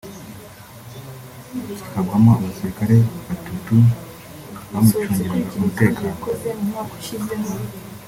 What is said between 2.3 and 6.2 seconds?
abasirikare batutu bamucungiraga umutekano